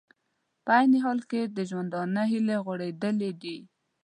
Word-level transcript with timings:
په 0.65 0.71
عین 0.77 0.93
حال 1.03 1.19
کې 1.29 1.41
د 1.57 1.57
ژوندانه 1.69 2.21
هیلې 2.31 2.57
غوړېدلې 2.65 3.31
دي 3.41 3.57